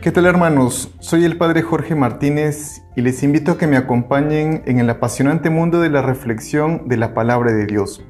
[0.00, 0.94] ¿Qué tal hermanos?
[1.00, 5.50] Soy el Padre Jorge Martínez y les invito a que me acompañen en el apasionante
[5.50, 8.04] mundo de la reflexión de la palabra de Dios.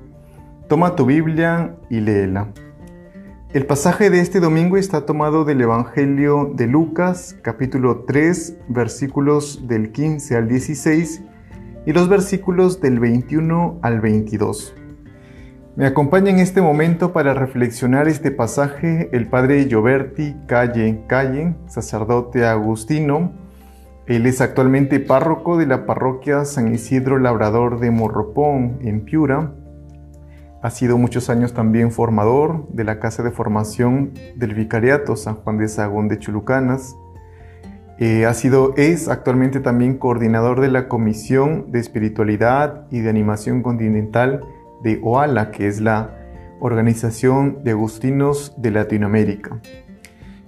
[0.68, 2.52] Toma tu Biblia y léela.
[3.54, 9.90] El pasaje de este domingo está tomado del Evangelio de Lucas, capítulo 3, versículos del
[9.90, 11.22] 15 al 16
[11.86, 14.74] y los versículos del 21 al 22.
[15.78, 22.44] Me acompaña en este momento para reflexionar este pasaje el padre Gioberti Calle Calle, sacerdote
[22.44, 23.30] agustino.
[24.08, 29.52] Él es actualmente párroco de la parroquia San Isidro Labrador de Morropón, en Piura.
[30.62, 35.58] Ha sido muchos años también formador de la Casa de Formación del Vicariato San Juan
[35.58, 36.96] de Sagún de Chulucanas.
[38.00, 43.62] Eh, ha sido, es actualmente también coordinador de la Comisión de Espiritualidad y de Animación
[43.62, 44.40] Continental
[44.82, 46.14] de OALA, que es la
[46.60, 49.60] Organización de Agustinos de Latinoamérica.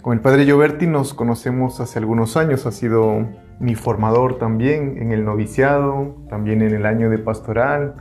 [0.02, 3.26] Con el padre Gioberti nos conocemos hace algunos años, ha sido
[3.58, 7.94] mi formador también en el noviciado, también en el año de pastoral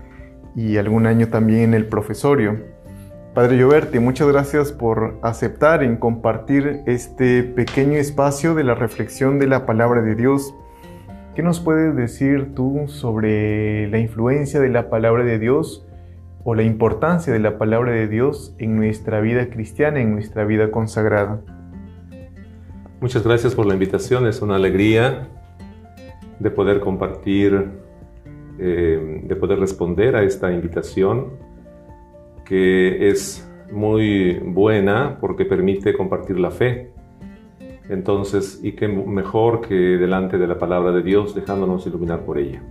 [0.55, 2.57] y algún año también en el profesorio.
[3.33, 9.47] Padre Gioberti, muchas gracias por aceptar en compartir este pequeño espacio de la reflexión de
[9.47, 10.55] la palabra de Dios.
[11.35, 15.85] ¿Qué nos puedes decir tú sobre la influencia de la palabra de Dios
[16.50, 20.72] o la importancia de la palabra de Dios en nuestra vida cristiana, en nuestra vida
[20.72, 21.41] consagrada.
[23.02, 25.28] Muchas gracias por la invitación, es una alegría
[26.39, 27.67] de poder compartir,
[28.58, 31.33] eh, de poder responder a esta invitación
[32.45, 36.94] que es muy buena porque permite compartir la fe.
[37.89, 42.63] Entonces, y qué mejor que delante de la palabra de Dios dejándonos iluminar por ella.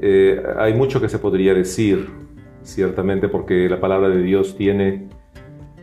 [0.00, 2.25] Eh, hay mucho que se podría decir
[2.66, 5.08] ciertamente porque la palabra de Dios tiene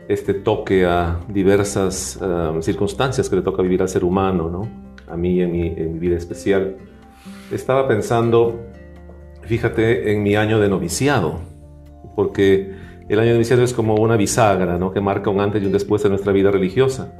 [0.09, 4.69] este toque a diversas um, circunstancias que le toca vivir al ser humano, ¿no?
[5.09, 6.75] A mí en mi, vida especial.
[7.51, 8.59] Estaba pensando,
[9.43, 11.39] fíjate, en mi año de noviciado,
[12.15, 12.75] porque
[13.07, 14.91] el año de noviciado es como una bisagra, ¿no?
[14.91, 17.17] Que marca un antes y un después de nuestra vida religiosa.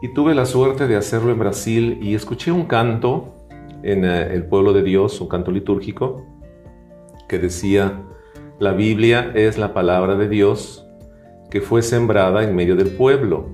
[0.00, 3.34] Y tuve la suerte de hacerlo en Brasil y escuché un canto
[3.82, 6.24] en eh, el pueblo de Dios, un canto litúrgico,
[7.28, 8.02] que decía,
[8.58, 10.86] la Biblia es la palabra de Dios
[11.50, 13.50] que fue sembrada en medio del pueblo.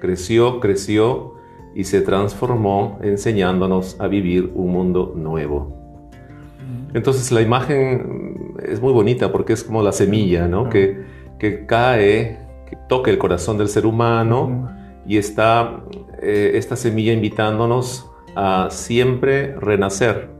[0.00, 1.34] Creció, creció
[1.74, 5.76] y se transformó enseñándonos a vivir un mundo nuevo.
[6.94, 10.68] Entonces la imagen es muy bonita porque es como la semilla, ¿no?
[10.68, 11.04] Que,
[11.38, 12.38] que cae,
[12.68, 14.70] que toca el corazón del ser humano
[15.06, 15.82] y está
[16.22, 20.30] eh, esta semilla invitándonos a siempre renacer,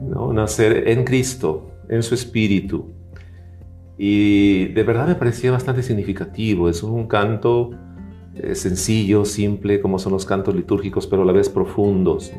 [0.00, 0.32] ¿no?
[0.32, 2.99] nacer en Cristo, en su espíritu.
[4.02, 6.70] Y de verdad me parecía bastante significativo.
[6.70, 7.72] Es un canto
[8.34, 12.32] eh, sencillo, simple, como son los cantos litúrgicos, pero a la vez profundos.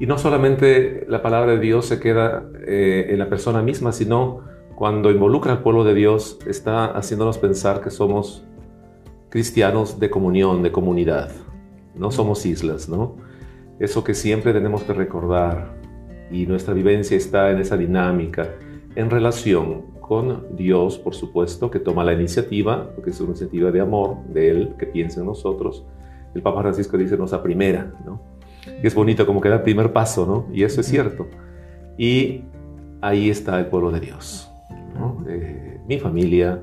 [0.00, 4.40] Y no solamente la palabra de Dios se queda eh, en la persona misma, sino
[4.74, 8.44] cuando involucra al pueblo de Dios, está haciéndonos pensar que somos
[9.28, 11.30] cristianos de comunión, de comunidad.
[11.94, 13.14] No somos islas, ¿no?
[13.78, 15.72] Eso que siempre tenemos que recordar.
[16.32, 18.56] Y nuestra vivencia está en esa dinámica,
[18.96, 23.80] en relación con Dios, por supuesto, que toma la iniciativa, porque es una iniciativa de
[23.80, 25.84] amor de Él, que piensa en nosotros.
[26.34, 28.20] El Papa Francisco dice, nos a primera, ¿no?
[28.82, 30.46] Y es bonito como que da el primer paso, ¿no?
[30.54, 31.26] Y eso es cierto.
[31.98, 32.42] Y
[33.00, 34.50] ahí está el pueblo de Dios.
[35.28, 36.62] Eh, mi familia,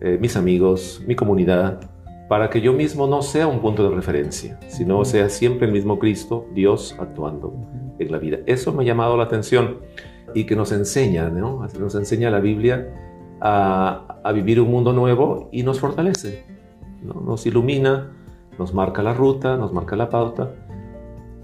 [0.00, 1.80] eh, mis amigos, mi comunidad,
[2.28, 5.98] para que yo mismo no sea un punto de referencia, sino sea siempre el mismo
[5.98, 7.54] Cristo, Dios actuando
[7.98, 8.38] en la vida.
[8.46, 9.78] Eso me ha llamado la atención
[10.34, 11.66] y que nos enseña, ¿no?
[11.78, 12.88] nos enseña la Biblia
[13.40, 16.44] a, a, vivir un mundo nuevo y nos fortalece,
[17.02, 17.20] ¿no?
[17.20, 18.12] nos ilumina,
[18.58, 20.50] nos marca la ruta, nos marca la pauta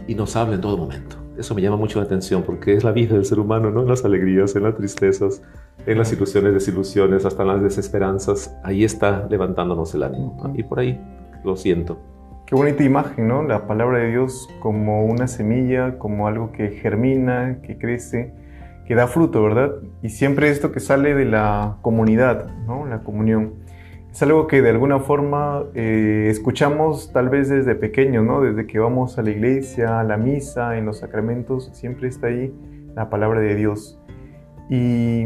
[0.06, 1.16] y nos habla en todo momento.
[1.38, 3.82] Eso me llama mucho la atención porque es la vida del ser humano, ¿no?
[3.82, 5.41] En las alegrías, en las tristezas,
[5.87, 8.56] en las ilusiones, desilusiones, hasta en las desesperanzas.
[8.65, 10.53] Ahí está levantándonos el ánimo.
[10.56, 11.00] Y por ahí
[11.44, 11.96] lo siento.
[12.44, 13.44] Qué bonita imagen, ¿no?
[13.44, 18.35] La palabra de Dios como una semilla, como algo que germina, que crece
[18.88, 19.75] que da fruto, ¿verdad?
[20.02, 22.87] Y siempre esto que sale de la comunidad, ¿no?
[22.87, 23.56] La comunión.
[24.11, 28.40] Es algo que de alguna forma eh, escuchamos tal vez desde pequeño, ¿no?
[28.40, 32.50] Desde que vamos a la iglesia, a la misa, en los sacramentos, siempre está ahí
[32.96, 34.00] la palabra de Dios.
[34.70, 35.23] Y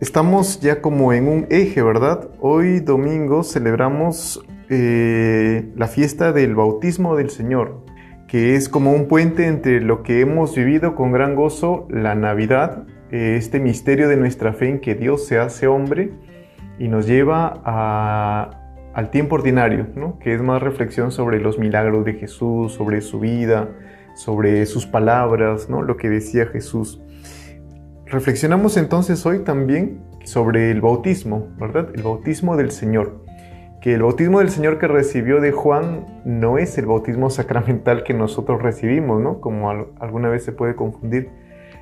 [0.00, 2.30] estamos ya como en un eje, ¿verdad?
[2.40, 7.84] Hoy domingo celebramos eh, la fiesta del bautismo del Señor
[8.30, 12.84] que es como un puente entre lo que hemos vivido con gran gozo, la Navidad,
[13.10, 16.12] eh, este misterio de nuestra fe en que Dios se hace hombre
[16.78, 17.48] y nos lleva
[18.94, 20.20] al tiempo ordinario, ¿no?
[20.20, 23.68] que es más reflexión sobre los milagros de Jesús, sobre su vida,
[24.14, 25.82] sobre sus palabras, ¿no?
[25.82, 27.02] lo que decía Jesús.
[28.06, 31.88] Reflexionamos entonces hoy también sobre el bautismo, ¿verdad?
[31.94, 33.24] El bautismo del Señor.
[33.80, 38.12] Que el bautismo del Señor que recibió de Juan no es el bautismo sacramental que
[38.12, 39.40] nosotros recibimos, ¿no?
[39.40, 41.30] Como alguna vez se puede confundir,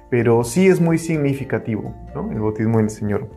[0.09, 2.31] pero sí es muy significativo, ¿no?
[2.31, 3.29] El bautismo del Señor.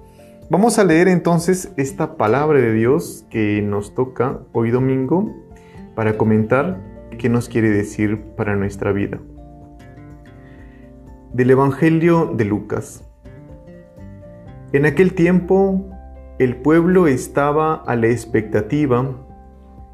[0.51, 5.33] Vamos a leer entonces esta palabra de Dios que nos toca hoy domingo
[5.95, 6.77] para comentar
[7.17, 9.19] qué nos quiere decir para nuestra vida.
[11.33, 13.03] Del Evangelio de Lucas.
[14.73, 15.90] En aquel tiempo
[16.41, 19.15] el pueblo estaba a la expectativa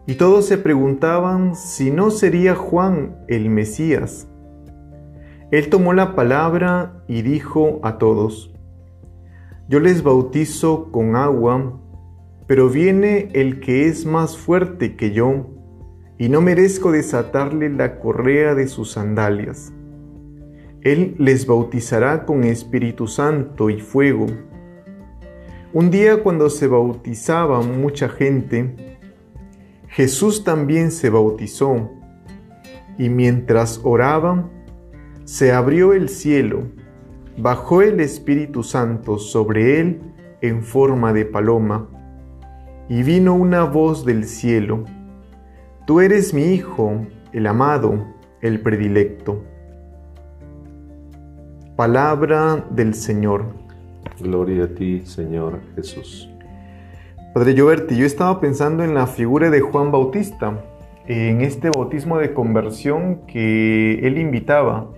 [0.06, 4.30] y todos se preguntaban si no sería Juan el Mesías.
[5.52, 8.54] Él tomó la palabra y dijo a todos,
[9.68, 11.82] yo les bautizo con agua,
[12.46, 15.48] pero viene el que es más fuerte que yo,
[16.18, 19.74] y no merezco desatarle la correa de sus sandalias.
[20.82, 24.28] Él les bautizará con Espíritu Santo y fuego.
[25.74, 28.98] Un día cuando se bautizaba mucha gente,
[29.90, 31.90] Jesús también se bautizó,
[32.98, 34.50] y mientras oraba,
[35.26, 36.64] se abrió el cielo
[37.38, 40.02] bajó el Espíritu Santo sobre él
[40.42, 41.88] en forma de paloma,
[42.90, 44.86] y vino una voz del cielo,
[45.86, 48.06] Tú eres mi Hijo, el amado,
[48.42, 49.42] el predilecto.
[51.78, 53.54] Palabra del Señor.
[54.20, 56.30] Gloria a ti, Señor Jesús.
[57.34, 60.64] Padre Lloberti, yo estaba pensando en la figura de Juan Bautista,
[61.08, 64.90] en este bautismo de conversión que él invitaba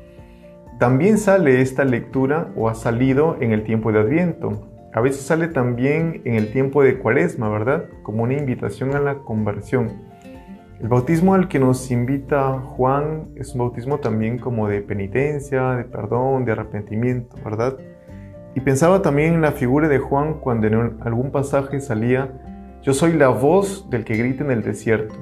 [0.80, 4.66] también sale esta lectura o ha salido en el tiempo de Adviento.
[4.94, 7.84] A veces sale también en el tiempo de Cuaresma, ¿verdad?
[8.02, 9.92] Como una invitación a la conversión.
[10.80, 15.84] El bautismo al que nos invita Juan es un bautismo también como de penitencia, de
[15.84, 17.78] perdón, de arrepentimiento, ¿verdad?
[18.56, 22.34] Y pensaba también en la figura de Juan cuando en algún pasaje salía,
[22.82, 25.16] yo soy la voz del que grita en el desierto.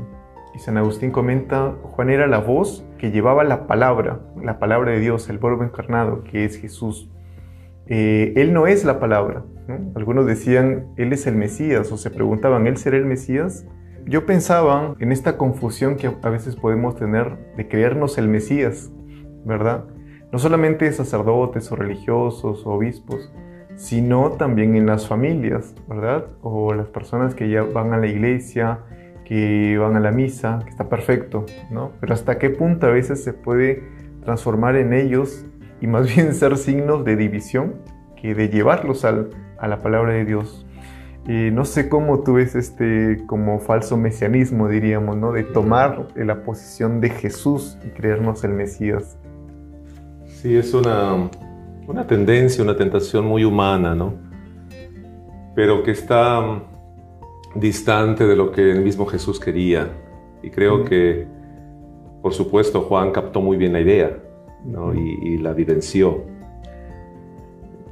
[0.55, 4.99] Y San Agustín comenta, Juan era la voz que llevaba la palabra, la palabra de
[4.99, 7.09] Dios, el verbo encarnado, que es Jesús.
[7.87, 9.43] Eh, él no es la palabra.
[9.95, 13.65] Algunos decían, Él es el Mesías, o se preguntaban, ¿Él será el Mesías?
[14.05, 18.89] Yo pensaba en esta confusión que a veces podemos tener de creernos el Mesías,
[19.43, 19.83] ¿verdad?
[20.31, 23.31] No solamente sacerdotes o religiosos o obispos,
[23.75, 26.25] sino también en las familias, ¿verdad?
[26.41, 28.79] O las personas que ya van a la iglesia,
[29.23, 31.91] que van a la misa, que está perfecto, ¿no?
[31.99, 33.83] Pero hasta qué punto a veces se puede
[34.23, 35.45] transformar en ellos
[35.79, 37.75] y más bien ser signos de división
[38.15, 40.65] que de llevarlos a la palabra de Dios.
[41.27, 45.33] Y no sé cómo tú ves este como falso mesianismo, diríamos, ¿no?
[45.33, 49.19] De tomar la posición de Jesús y creernos el Mesías.
[50.47, 51.29] Sí, es una,
[51.87, 54.13] una tendencia, una tentación muy humana, ¿no?
[55.53, 56.63] Pero que está
[57.53, 59.89] distante de lo que el mismo Jesús quería.
[60.41, 61.27] Y creo que,
[62.21, 64.17] por supuesto, Juan captó muy bien la idea
[64.95, 66.23] y, la vivenció.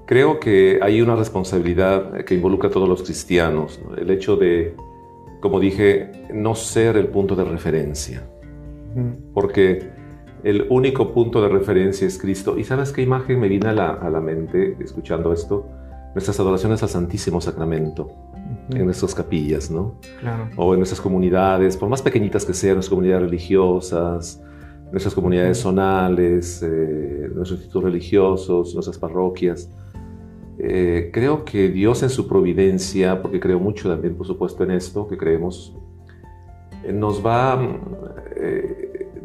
[0.05, 4.77] Creo que hay una responsabilidad que involucra a todos los cristianos, el hecho de,
[5.41, 8.23] como dije, no ser el punto de referencia,
[9.33, 9.94] porque
[10.45, 12.55] el único punto de referencia es Cristo.
[12.55, 15.67] ¿Y sabes qué imagen me viene a la, a la mente escuchando esto?
[16.13, 18.11] Nuestras adoraciones al Santísimo Sacramento
[18.69, 19.95] en nuestras capillas, ¿no?
[20.55, 24.39] O en nuestras comunidades, por más pequeñitas que sean, nuestras comunidades religiosas,
[24.91, 29.71] nuestras comunidades zonales, eh, nuestros institutos religiosos, nuestras parroquias.
[30.59, 35.07] Eh, creo que Dios en su providencia, porque creo mucho también, por supuesto, en esto,
[35.07, 35.75] que creemos,
[36.83, 37.59] eh, nos va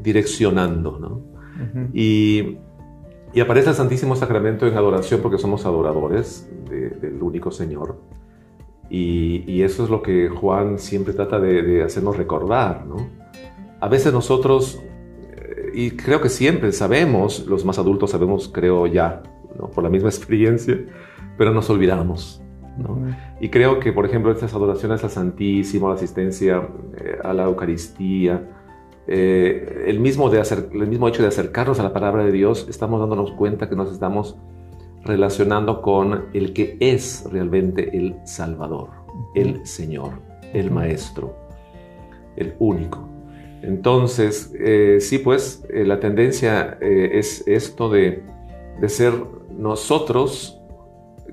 [0.03, 1.31] direccionando, ¿no?
[1.93, 2.59] y,
[3.35, 7.99] y, aparece el Santísimo Sacramento en adoración porque somos adoradores del único Señor.
[8.91, 13.09] Y, eso es lo que Juan siempre trata de, hacernos recordar, ¿no?
[13.79, 14.83] A veces nosotros,
[15.37, 19.23] eh, y creo que siempre sabemos, los más adultos sabemos, creo ya,
[19.57, 19.71] ¿no?
[19.71, 20.77] por la misma experiencia,
[21.39, 22.43] pero nos olvidamos.
[22.77, 22.99] ¿no?
[23.41, 28.60] Y creo que, por ejemplo, estas adoraciones al Santísimo, la asistencia eh, a la Eucaristía,
[29.07, 32.67] eh, el, mismo de hacer, el mismo hecho de acercarnos a la palabra de Dios,
[32.69, 34.37] estamos dándonos cuenta que nos estamos
[35.05, 38.91] relacionando con el que es realmente el Salvador,
[39.35, 40.13] el Señor,
[40.53, 41.35] el Maestro,
[42.37, 43.09] el único.
[43.63, 48.23] Entonces, eh, sí, pues eh, la tendencia eh, es esto de,
[48.81, 49.13] de, ser
[49.51, 50.59] nosotros,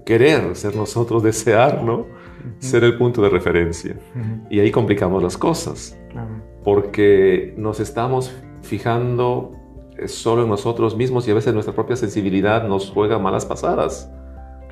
[0.06, 2.06] querer ser nosotros, desear, ¿no?
[2.60, 3.98] ser el punto de referencia.
[4.50, 5.98] Y ahí complicamos las cosas,
[6.68, 9.54] porque nos estamos fijando
[9.98, 14.12] eh, solo en nosotros mismos y a veces nuestra propia sensibilidad nos juega malas pasadas,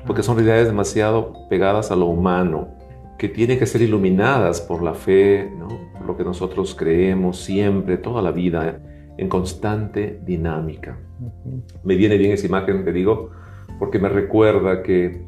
[0.06, 2.68] porque son realidades demasiado pegadas a lo humano,
[3.16, 5.68] que tienen que ser iluminadas por la fe, ¿no?
[5.96, 8.78] por lo que nosotros creemos siempre, toda la vida,
[9.16, 10.98] en constante dinámica.
[11.82, 13.30] Me viene bien esa imagen, te digo,
[13.78, 15.22] porque me recuerda que,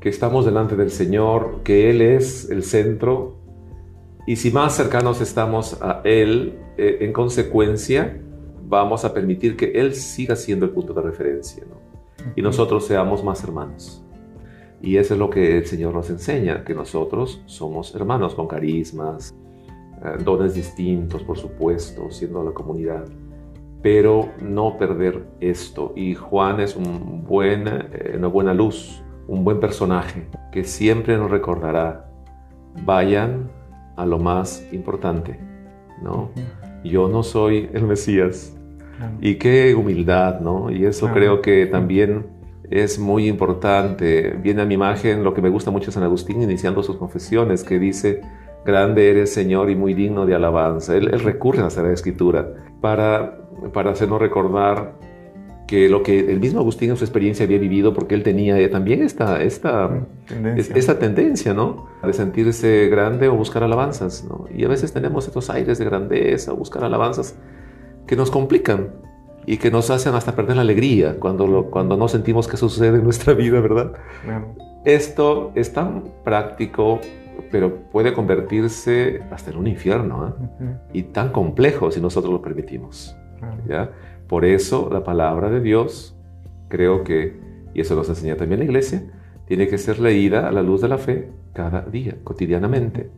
[0.00, 3.37] que estamos delante del Señor, que Él es el centro,
[4.28, 8.20] y si más cercanos estamos a Él, eh, en consecuencia,
[8.62, 11.78] vamos a permitir que Él siga siendo el punto de referencia, ¿no?
[12.36, 14.04] y nosotros seamos más hermanos.
[14.82, 19.34] Y eso es lo que el Señor nos enseña, que nosotros somos hermanos con carismas,
[20.04, 23.06] eh, dones distintos, por supuesto, siendo la comunidad
[23.80, 25.94] pero no perder esto.
[25.96, 31.30] Y Juan es un buen, eh, una buena luz, un buen personaje que siempre nos
[31.30, 32.10] recordará,
[32.84, 33.48] vayan
[33.98, 35.38] a lo más importante,
[36.02, 36.30] ¿no?
[36.84, 38.54] Yo no soy el Mesías.
[39.20, 40.70] Y qué humildad, ¿no?
[40.70, 42.26] Y eso creo que también
[42.70, 44.36] es muy importante.
[44.42, 47.78] Viene a mi imagen lo que me gusta mucho San Agustín iniciando sus confesiones, que
[47.78, 48.22] dice,
[48.64, 50.96] grande eres Señor y muy digno de alabanza.
[50.96, 53.38] Él, él recurre a la Sagrada Escritura para
[53.72, 54.94] para hacernos recordar
[55.68, 58.68] que lo que el mismo Agustín en su experiencia había vivido, porque él tenía eh,
[58.68, 60.74] también esta, esta, tendencia.
[60.74, 61.88] esta tendencia, ¿no?
[62.02, 64.46] De sentirse grande o buscar alabanzas, ¿no?
[64.52, 67.36] Y a veces tenemos estos aires de grandeza, o buscar alabanzas,
[68.06, 68.94] que nos complican
[69.44, 73.04] y que nos hacen hasta perder la alegría cuando, cuando no sentimos que sucede en
[73.04, 73.92] nuestra vida, ¿verdad?
[74.86, 76.98] Esto es tan práctico,
[77.50, 80.76] pero puede convertirse hasta en un infierno, ¿eh?
[80.94, 83.14] Y tan complejo si nosotros lo permitimos.
[83.68, 83.90] ¿ya?
[84.28, 86.14] Por eso la palabra de Dios,
[86.68, 87.40] creo que,
[87.74, 89.02] y eso nos enseña también la iglesia,
[89.46, 93.10] tiene que ser leída a la luz de la fe cada día, cotidianamente,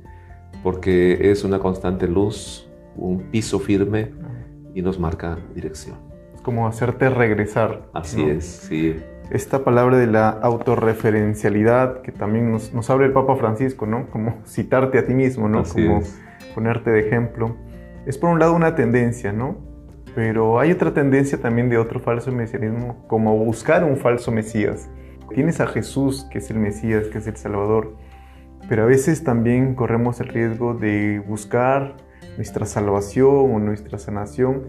[0.63, 4.13] porque es una constante luz, un piso firme
[4.75, 5.97] y nos marca dirección.
[6.35, 7.89] Es como hacerte regresar.
[7.93, 8.97] Así es, sí.
[9.31, 14.09] Esta palabra de la autorreferencialidad que también nos, nos abre el Papa Francisco, ¿no?
[14.11, 15.65] Como citarte a ti mismo, ¿no?
[15.65, 16.03] como
[16.55, 17.57] ponerte de ejemplo.
[18.07, 19.70] Es por un lado una tendencia, ¿no?
[20.15, 24.89] Pero hay otra tendencia también de otro falso mesianismo, como buscar un falso Mesías.
[25.35, 27.97] Tienes a Jesús, que es el Mesías, que es el Salvador,
[28.69, 31.97] pero a veces también corremos el riesgo de buscar
[32.37, 34.69] nuestra salvación o nuestra sanación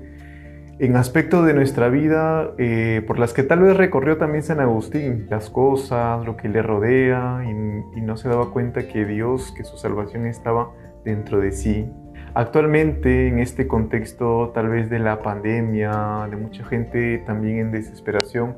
[0.80, 5.28] en aspectos de nuestra vida eh, por las que tal vez recorrió también San Agustín,
[5.30, 9.64] las cosas, lo que le rodea, y, y no se daba cuenta que Dios, que
[9.64, 10.72] su salvación estaba
[11.06, 11.88] dentro de sí,
[12.34, 18.56] Actualmente, en este contexto tal vez de la pandemia, de mucha gente también en desesperación,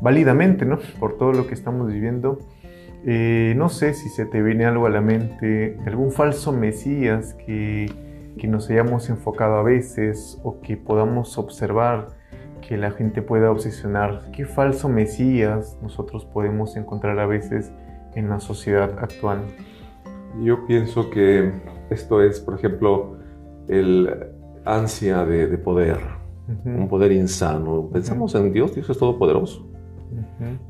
[0.00, 0.78] válidamente, ¿no?
[0.98, 2.40] Por todo lo que estamos viviendo,
[3.06, 7.90] eh, no sé si se te viene algo a la mente, algún falso Mesías que,
[8.38, 12.08] que nos hayamos enfocado a veces o que podamos observar
[12.60, 14.30] que la gente pueda obsesionar.
[14.32, 17.72] ¿Qué falso Mesías nosotros podemos encontrar a veces
[18.14, 19.42] en la sociedad actual?
[20.40, 21.52] Yo pienso que
[21.90, 23.18] esto es, por ejemplo,
[23.68, 24.08] el
[24.64, 25.98] ansia de, poder,
[26.64, 27.90] un poder insano.
[27.92, 29.68] Pensamos en Dios, Dios es todopoderoso.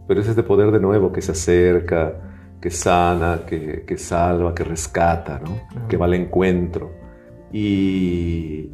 [0.07, 2.15] Pero es este poder de nuevo que se acerca,
[2.61, 5.89] que sana, que, salva, que rescata, ¿no?
[5.89, 6.91] que va al encuentro.
[7.53, 8.71] Y,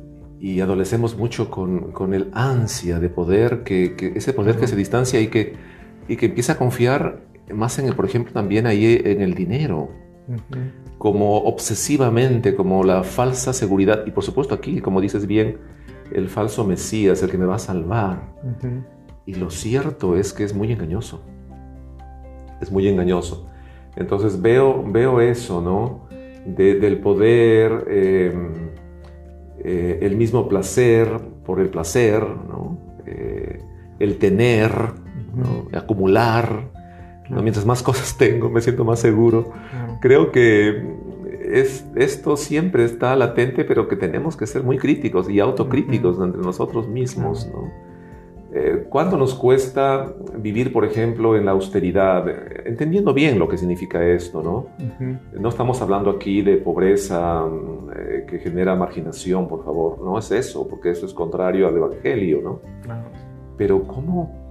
[0.63, 5.55] adolecemos mucho con, el ansia de poder, que, ese poder que se distancia y que,
[6.09, 7.21] y que empieza a confiar
[7.55, 9.91] más en el, por ejemplo, también ahí en el dinero
[10.99, 15.59] como obsesivamente, como la falsa seguridad, y por supuesto aquí, como dices bien,
[16.13, 18.35] el falso Mesías, el que me va a salvar.
[19.27, 21.23] Y lo cierto es que es muy engañoso.
[22.61, 23.49] Es muy engañoso.
[23.97, 26.09] Entonces veo, veo eso, ¿no?
[26.47, 28.71] del poder, em,
[29.59, 31.09] eh, el mismo placer
[31.45, 32.79] por el placer, ¿no?
[33.05, 33.61] Eh,
[33.99, 34.71] el tener,
[35.75, 36.71] acumular,
[37.31, 39.53] Mientras más cosas tengo, me siento más seguro.
[40.01, 40.83] Creo que
[41.53, 46.43] es, esto siempre está latente, pero que tenemos que ser muy críticos y autocríticos entre
[46.43, 47.49] nosotros mismos.
[47.53, 47.71] ¿no?
[48.51, 52.25] Eh, ¿Cuánto nos cuesta vivir, por ejemplo, en la austeridad?
[52.65, 54.69] Entendiendo bien lo que significa esto, ¿no?
[55.39, 57.45] No estamos hablando aquí de pobreza
[57.95, 60.01] eh, que genera marginación, por favor.
[60.01, 62.61] No es eso, porque eso es contrario al Evangelio, ¿no?
[63.59, 64.48] Pero ¿cómo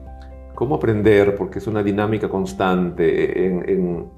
[0.58, 4.10] cómo aprender, porque es una dinámica constante en,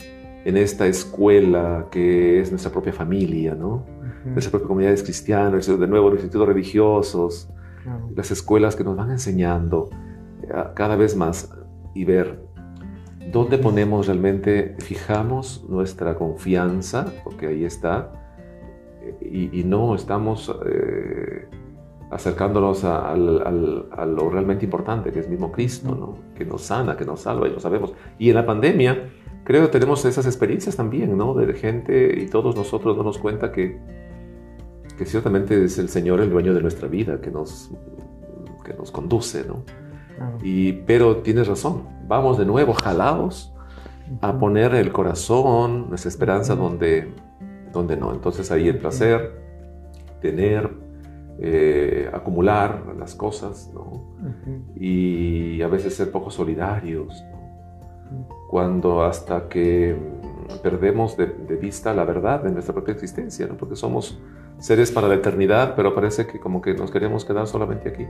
[0.46, 3.84] esta escuela que es nuestra propia familia, ¿no?
[4.24, 7.50] Nuestra propia comunidad cristiana, de nuevo los institutos religiosos,
[8.16, 9.90] las escuelas que nos van enseñando
[10.42, 11.52] eh, cada vez más
[11.94, 12.40] y ver
[13.34, 18.14] ¿Dónde ponemos realmente, fijamos nuestra confianza, porque ahí está,
[19.22, 21.48] y, no estamos eh,
[22.12, 26.36] acercándonos a, lo realmente importante, que es mismo Cristo, ¿no?
[26.36, 27.94] que nos sana, que nos salva, y lo sabemos.
[28.18, 29.10] Y en la pandemia,
[29.44, 31.34] creo que tenemos esas experiencias también, ¿no?
[31.34, 33.80] De gente y todos nosotros nos cuenta que,
[34.98, 37.72] que ciertamente es el Señor el dueño de nuestra vida, que nos,
[38.66, 39.64] que nos conduce, ¿no?
[40.44, 43.54] Y, pero tienes razón, vamos de nuevo jalados
[44.22, 47.14] a poner el corazón, nuestra esperanza donde,
[47.72, 48.12] donde no.
[48.12, 49.40] Entonces ahí el placer,
[50.22, 50.70] tener,
[51.42, 54.18] eh, acumular las cosas, ¿no?
[54.76, 57.24] Y a veces ser poco solidarios,
[58.50, 59.96] Cuando hasta que
[60.64, 61.28] perdemos de,
[61.62, 63.56] vista la verdad de nuestra propia existencia, ¿no?
[63.56, 64.20] Porque somos
[64.58, 68.06] seres para la eternidad, pero parece que como que nos queremos quedar solamente aquí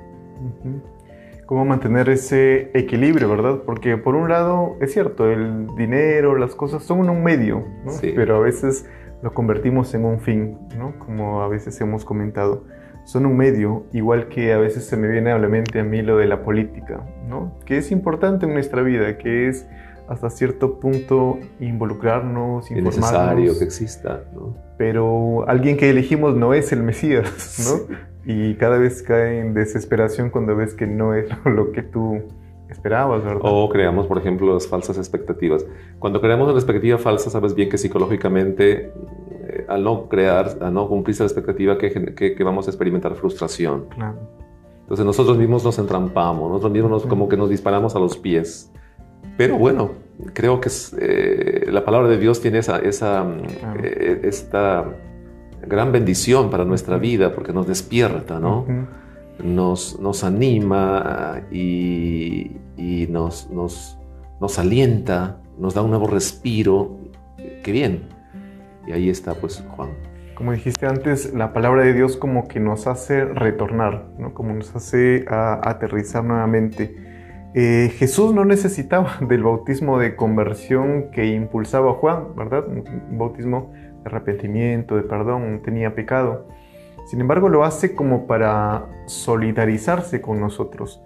[1.50, 3.64] cómo mantener ese equilibrio, ¿verdad?
[3.66, 7.92] Porque por un lado, es cierto, el dinero, las cosas son un medio, ¿no?
[8.02, 8.86] Pero a veces
[9.24, 10.94] lo convertimos en un fin, ¿no?
[11.00, 12.66] Como a veces hemos comentado.
[13.10, 16.04] Son un medio, igual que a veces se me viene a la mente a mí
[16.04, 17.58] lo de la política, ¿no?
[17.66, 19.68] Que es importante en nuestra vida, que es
[20.08, 22.96] hasta cierto punto involucrarnos, informarnos.
[22.96, 24.56] Es necesario que exista, ¿no?
[24.78, 27.96] Pero alguien que elegimos no es el Mesías, ¿no?
[28.32, 32.22] y cada vez cae en desesperación cuando ves que no es lo que tú
[32.70, 33.42] esperabas, ¿verdad?
[33.44, 35.66] O creamos, por ejemplo, las falsas expectativas.
[35.98, 38.94] Cuando creamos una expectativa falsa, sabes bien que psicológicamente,
[39.60, 43.86] eh, al no crear, al no cumplirse la expectativa, que, que, vamos a experimentar frustración.
[43.90, 44.18] Claro.
[44.82, 48.72] Entonces nosotros mismos nos entrampamos, nosotros mismos nos, como que nos disparamos a los pies.
[49.38, 49.92] Pero bueno,
[50.34, 53.26] creo que eh, la palabra de Dios tiene esa, esa
[53.82, 54.86] eh, esta
[55.68, 58.66] gran bendición para nuestra vida porque nos despierta, ¿no?
[59.44, 63.98] nos, nos, anima y, y nos, nos,
[64.42, 66.98] nos, alienta, nos da un nuevo respiro.
[67.64, 68.19] Qué bien.
[68.88, 69.90] Y ahí está, pues, Juan.
[70.36, 74.34] Como dijiste antes, la palabra de Dios como que nos hace retornar, ¿no?
[74.34, 76.96] como nos hace aterrizar nuevamente.
[77.56, 82.66] Eh, Jesús no necesitaba del bautismo de conversión que impulsaba Juan, ¿verdad?
[82.68, 83.74] Un bautismo
[84.06, 86.48] arrepentimiento, de perdón, tenía pecado.
[87.06, 91.04] Sin embargo, lo hace como para solidarizarse con nosotros.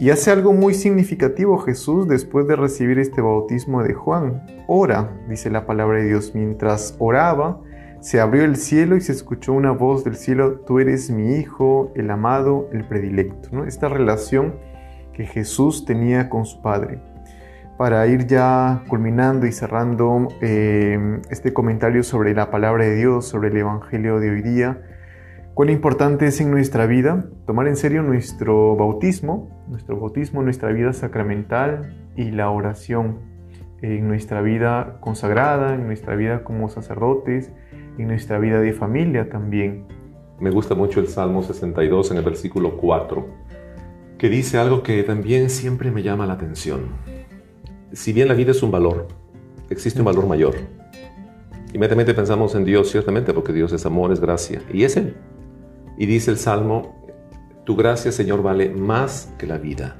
[0.00, 4.46] Y hace algo muy significativo Jesús después de recibir este bautismo de Juan.
[4.66, 6.34] Ora, dice la palabra de Dios.
[6.34, 7.60] Mientras oraba,
[8.00, 11.92] se abrió el cielo y se escuchó una voz del cielo, tú eres mi hijo,
[11.96, 13.66] el amado, el predilecto.
[13.66, 14.54] Esta relación
[15.12, 17.02] que Jesús tenía con su Padre
[17.76, 23.48] para ir ya culminando y cerrando em, este comentario sobre la palabra de Dios, sobre
[23.50, 24.80] el Evangelio de hoy día,
[25.60, 30.94] cuán importante es en nuestra vida tomar en serio nuestro bautismo, nuestro bautismo, nuestra vida
[30.94, 33.18] sacramental y la oración
[33.82, 37.52] en nuestra vida consagrada, en nuestra vida como sacerdotes,
[37.98, 39.84] en nuestra vida de familia también.
[40.38, 43.26] Me gusta mucho el Salmo 62 en el versículo 4,
[44.16, 46.80] que dice algo que también siempre me llama la atención
[47.92, 49.08] si bien la vida es un valor,
[49.68, 50.54] existe un valor mayor.
[51.74, 55.16] Inmediatamente pensamos en Dios, ciertamente, porque Dios es amor, es gracia, y es Él.
[56.00, 56.94] Y dice el Salmo,
[57.64, 59.98] tu gracia, Señor, vale más que la vida.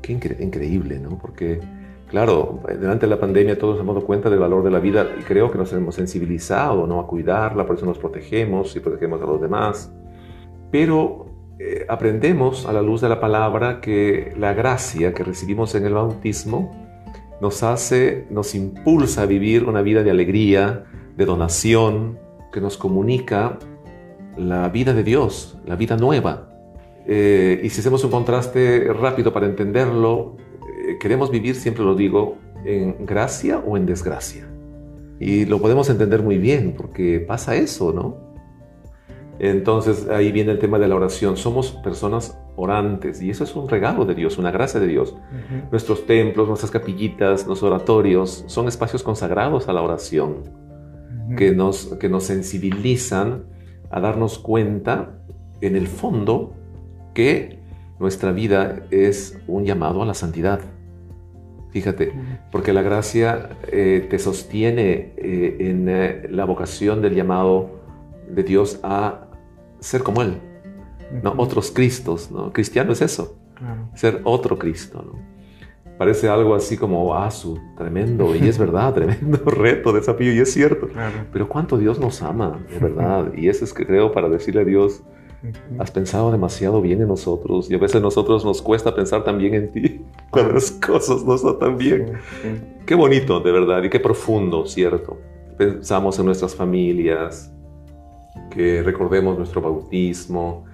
[0.00, 1.18] Qué increíble, ¿no?
[1.18, 1.58] Porque,
[2.08, 5.50] claro, durante la pandemia todos hemos dado cuenta del valor de la vida y creo
[5.50, 7.00] que nos hemos sensibilizado, ¿no?
[7.00, 9.92] A cuidarla, por eso nos protegemos y protegemos a los demás.
[10.70, 11.26] Pero
[11.58, 15.94] eh, aprendemos a la luz de la palabra que la gracia que recibimos en el
[15.94, 16.70] bautismo
[17.40, 20.84] nos hace, nos impulsa a vivir una vida de alegría,
[21.16, 22.20] de donación,
[22.52, 23.58] que nos comunica
[24.36, 26.48] la vida de Dios, la vida nueva.
[27.06, 30.36] Eh, y si hacemos un contraste rápido para entenderlo,
[30.88, 34.48] eh, queremos vivir, siempre lo digo, en gracia o en desgracia.
[35.18, 38.26] Y lo podemos entender muy bien porque pasa eso, ¿no?
[39.38, 41.36] Entonces ahí viene el tema de la oración.
[41.36, 45.14] Somos personas orantes y eso es un regalo de Dios, una gracia de Dios.
[45.70, 50.42] Nuestros templos, nuestras capillitas, los oratorios son espacios consagrados a la oración
[51.36, 53.44] que, nos, que nos sensibilizan
[53.96, 55.14] a darnos cuenta
[55.62, 56.52] en el fondo
[57.14, 57.58] que
[57.98, 60.60] nuestra vida es un llamado a la santidad.
[61.70, 62.12] Fíjate,
[62.52, 67.70] porque la gracia eh, te sostiene eh, en eh, la vocación del llamado
[68.28, 69.28] de Dios a
[69.80, 70.40] ser como Él,
[71.22, 72.52] no otros Cristos, ¿no?
[72.52, 73.38] Cristiano es eso,
[73.94, 75.35] ser otro Cristo, ¿no?
[75.98, 80.52] Parece algo así como, ah, su tremendo, y es verdad, tremendo reto, desafío, y es
[80.52, 80.88] cierto.
[81.32, 83.32] Pero cuánto Dios nos ama, de verdad.
[83.34, 85.02] Y eso es que creo para decirle a Dios,
[85.78, 89.54] Has pensado demasiado bien en nosotros y a veces a nosotros nos cuesta pensar también
[89.54, 92.12] en ti cuando las cosas no están tan bien.
[92.84, 95.18] Qué bonito, de verdad, y qué profundo, ¿cierto?
[95.56, 97.52] Pensamos en nuestras familias,
[98.50, 100.64] que recordemos nuestro bautismo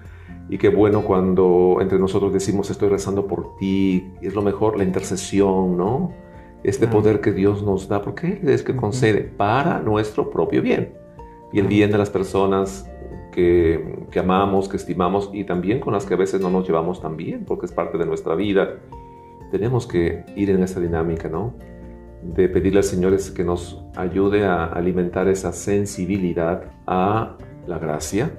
[0.49, 4.83] y qué bueno cuando entre nosotros decimos estoy rezando por ti, es lo mejor la
[4.83, 6.11] intercesión, ¿no?
[6.63, 10.93] Este poder que Dios nos da, porque Él es que concede para nuestro propio bien
[11.51, 12.89] y el bien de las personas
[13.31, 17.01] que, que, amamos, que estimamos y también con las que a veces no nos llevamos
[17.01, 18.79] tan bien, porque es parte de nuestra vida.
[19.51, 21.53] Tenemos que ir en esa dinámica, ¿no?
[22.21, 28.31] De pedirle al Señor que nos ayude a alimentar esa sensibilidad a la gracia,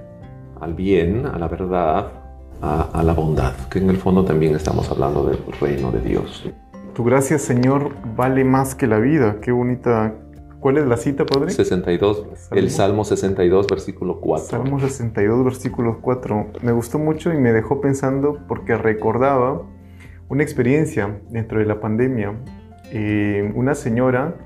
[0.65, 2.13] al bien, a la verdad,
[2.61, 6.51] a, a la bondad, que en el fondo también estamos hablando del reino de Dios.
[6.95, 9.37] Tu gracia, Señor, vale más que la vida.
[9.41, 10.15] Qué bonita
[10.65, 11.51] ¿Cuál es la cita, Padre?
[11.51, 14.47] 62, el Salmo 62, versículo 4.
[14.49, 16.53] Salmo 62, versículo 4.
[16.63, 19.61] Me gustó mucho y me dejó pensando porque recordaba
[20.31, 22.33] una experiencia dentro de la pandemia.
[22.93, 24.39] Eh, una señora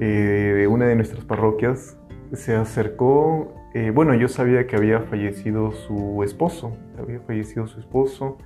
[0.00, 1.98] eh, de una de nuestras parroquias
[2.32, 8.38] se acercó, eh, bueno, yo sabía que había fallecido su esposo, había fallecido su esposo,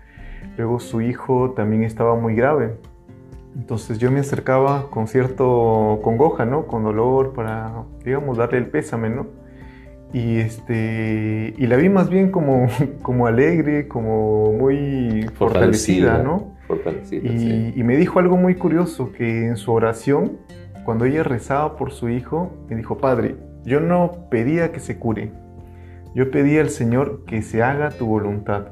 [0.56, 2.76] luego su hijo también estaba muy grave,
[3.54, 6.66] entonces yo me acercaba con cierto congoja, ¿no?
[6.66, 9.26] Con dolor para, digamos, darle el pésame, ¿no?
[10.14, 12.66] Y, este, y la vi más bien como,
[13.02, 16.54] como alegre, como muy fortalecida, ¿no?
[16.66, 17.72] Fortalecida, y, sí.
[17.76, 20.38] y me dijo algo muy curioso, que en su oración,
[20.86, 23.36] cuando ella rezaba por su hijo, me dijo, Padre,
[23.68, 25.30] yo no pedía que se cure,
[26.14, 28.68] yo pedía al Señor que se haga tu voluntad.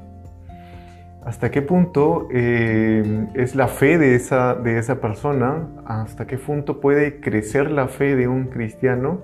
[1.24, 5.68] ¿Hasta qué punto eh, es la fe de esa, de esa persona?
[5.84, 9.22] ¿Hasta qué punto puede crecer la fe de un cristiano?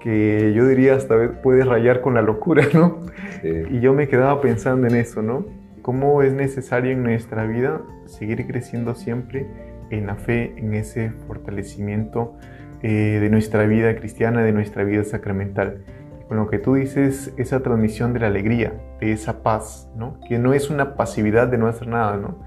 [0.00, 2.98] Que yo diría hasta puede rayar con la locura, ¿no?
[3.40, 3.62] Sí.
[3.70, 5.46] Y yo me quedaba pensando en eso, ¿no?
[5.82, 9.46] Cómo es necesario en nuestra vida seguir creciendo siempre
[9.90, 12.36] en la fe, en ese fortalecimiento
[12.82, 15.84] eh, de nuestra vida cristiana, de nuestra vida sacramental
[16.28, 20.20] con lo que tú dices, esa transmisión de la alegría, de esa paz, ¿no?
[20.28, 22.38] Que no es una pasividad de no hacer nada, ¿no?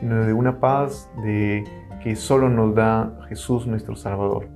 [0.00, 1.64] Sino de una paz de
[2.02, 4.48] que solo nos da Jesús nuestro Salvador.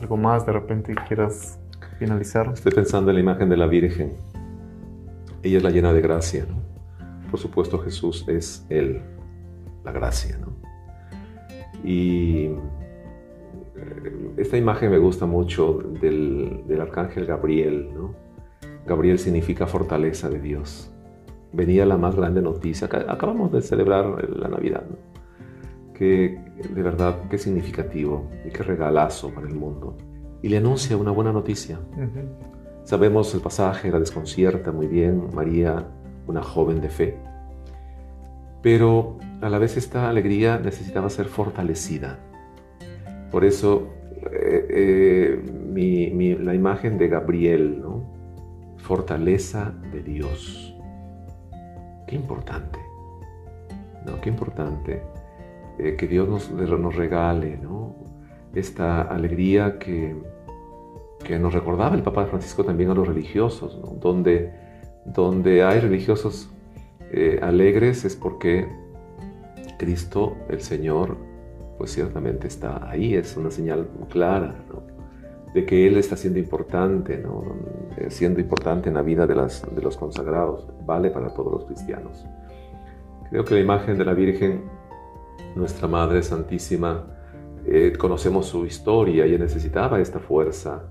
[0.00, 1.58] ¿Algo más de repente quieras
[1.98, 2.48] finalizar?
[2.54, 4.12] Estoy pensando en la imagen de la Virgen.
[5.42, 6.62] Ella es la llena de gracia, ¿no?
[7.28, 9.02] Por supuesto Jesús es Él,
[9.84, 10.52] la gracia, ¿no?
[11.82, 12.50] Y
[14.36, 17.90] esta imagen me gusta mucho del, del arcángel Gabriel.
[17.94, 18.14] ¿no?
[18.86, 20.92] Gabriel significa fortaleza de Dios.
[21.52, 22.88] Venía la más grande noticia.
[23.08, 24.84] Acabamos de celebrar la Navidad.
[24.88, 24.96] ¿no?
[25.94, 26.38] Que
[26.74, 29.96] de verdad, qué significativo y qué regalazo para el mundo.
[30.42, 31.78] Y le anuncia una buena noticia.
[31.96, 32.84] Uh -huh.
[32.84, 35.30] Sabemos el pasaje, la desconcierta muy bien.
[35.34, 35.86] María,
[36.26, 37.18] una joven de fe.
[38.62, 42.18] Pero a la vez esta alegría necesitaba ser fortalecida.
[43.30, 43.92] Por eso
[44.32, 44.66] eh,
[45.74, 48.04] eh, la imagen de Gabriel, ¿no?
[48.78, 50.74] fortaleza de Dios.
[52.06, 52.78] Qué importante,
[54.04, 54.20] ¿no?
[54.20, 55.02] Qué importante
[55.78, 57.96] eh, que Dios nos, nos regale ¿no?
[58.54, 60.16] esta alegría que,
[61.24, 64.52] que, nos recordaba el Papa Francisco también a los religiosos, donde,
[65.04, 66.50] donde hay religiosos
[67.42, 68.68] alegres es porque
[69.78, 71.16] Cristo, el Señor,
[71.78, 74.82] pues ciertamente está ahí, es una señal clara ¿no?
[75.54, 77.44] de que Él está siendo importante, ¿no?
[78.08, 82.26] siendo importante en la vida de, las, de los consagrados, vale para todos los cristianos.
[83.30, 84.62] Creo que la imagen de la Virgen,
[85.54, 87.06] nuestra Madre Santísima,
[87.66, 90.84] eh, conocemos su historia, ella necesitaba esta fuerza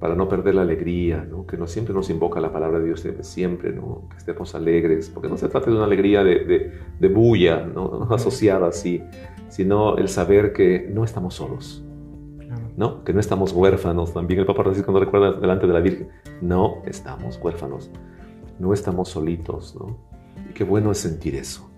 [0.00, 1.46] para no perder la alegría, ¿no?
[1.46, 4.08] que no siempre nos invoca la palabra de Dios, siempre, ¿no?
[4.10, 8.08] que estemos alegres, porque no se trata de una alegría de, de, de bulla, ¿no?
[8.10, 9.02] asociada así,
[9.48, 11.84] sino el saber que no estamos solos,
[12.76, 13.04] ¿no?
[13.04, 14.12] que no estamos huérfanos.
[14.12, 16.08] También el Papa Francisco nos recuerda delante de la Virgen,
[16.40, 17.90] no estamos huérfanos,
[18.58, 19.76] no estamos solitos.
[19.76, 19.96] ¿no?
[20.48, 21.70] Y qué bueno es sentir eso,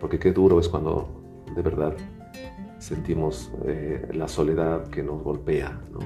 [0.00, 1.08] porque qué duro es cuando
[1.54, 1.94] de verdad
[2.78, 5.80] sentimos eh, la soledad que nos golpea.
[5.92, 5.98] ¿no?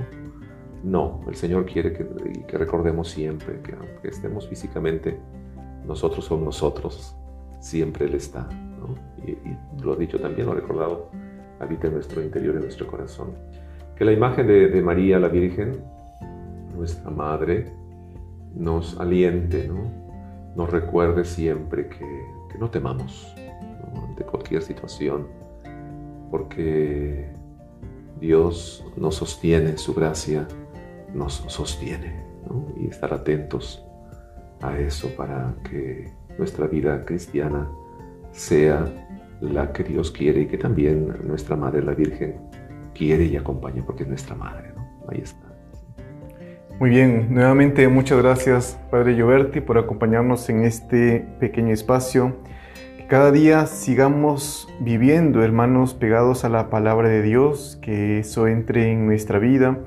[0.83, 2.07] No, el Señor quiere que,
[2.47, 5.21] que recordemos siempre que aunque estemos físicamente,
[5.87, 7.15] nosotros somos nosotros,
[7.61, 8.49] siempre Él está.
[8.79, 9.12] ¿no?
[9.27, 11.11] Y, y, lo dicho también, lo recordado,
[11.63, 13.35] habita en nuestro interior, en nuestro corazón.
[13.97, 15.81] Que la imagen de, María, la Virgen,
[16.77, 17.73] nuestra Madre,
[18.55, 19.91] nos aliente, ¿no?
[20.57, 23.35] nos recuerde siempre que, no temamos
[23.95, 24.05] ¿no?
[24.05, 25.27] ante cualquier situación,
[26.31, 27.33] porque
[28.21, 30.47] Dios nos sostiene, su gracia
[31.15, 32.23] nos sostiene
[32.77, 33.85] y estar atentos
[34.61, 37.69] a eso para que nuestra vida cristiana
[38.33, 38.87] sea
[39.41, 42.37] la que Dios quiere y que también nuestra Madre, la Virgen,
[42.95, 44.73] quiere y acompaña porque es nuestra Madre.
[44.75, 44.87] ¿no?
[45.09, 45.53] Ahí está.
[46.79, 52.37] Muy bien, nuevamente muchas gracias Padre Lloberti por acompañarnos en este pequeño espacio.
[52.97, 58.91] Que cada día sigamos viviendo, hermanos, pegados a la palabra de Dios, que eso entre
[58.91, 59.79] en nuestra vida,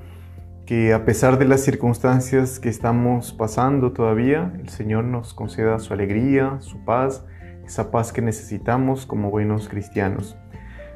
[0.65, 5.93] que a pesar de las circunstancias que estamos pasando todavía, el Señor nos conceda su
[5.93, 7.25] alegría, su paz,
[7.65, 10.37] esa paz que necesitamos como buenos cristianos.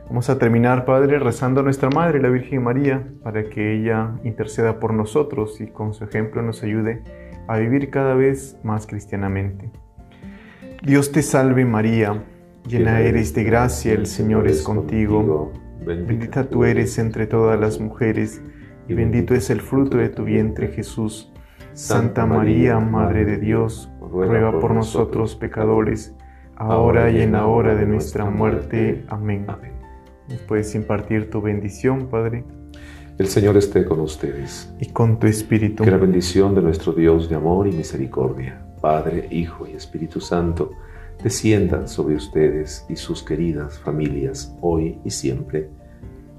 [0.08, 4.80] Vamos a terminar, Padre, rezando a nuestra Madre, la Virgen María, para que ella interceda
[4.80, 7.04] por nosotros y con su ejemplo nos ayude
[7.48, 9.72] a vivir cada vez más cristianamente.
[10.82, 12.24] Dios te salve María,
[12.68, 15.52] llena eres de gracia, el Señor es contigo,
[15.86, 18.42] bendita tú eres entre todas las mujeres,
[18.88, 21.32] y bendito es el fruto de tu vientre Jesús.
[21.74, 26.16] Santa María, Madre de Dios, ruega por nosotros pecadores,
[26.60, 29.06] ahora y en la hora de nuestra muerte.
[29.08, 29.48] Amén.
[30.28, 32.44] ¿Nos puedes impartir tu bendición, Padre?
[33.18, 34.72] El Señor esté con ustedes.
[34.80, 35.84] Y con tu espíritu.
[35.84, 40.72] Que la bendición de nuestro Dios de amor y misericordia, Padre, Hijo y Espíritu Santo,
[41.22, 45.70] desciendan sobre ustedes y sus queridas familias, hoy y siempre.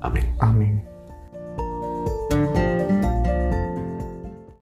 [0.01, 0.33] Amén.
[0.39, 0.90] Amén.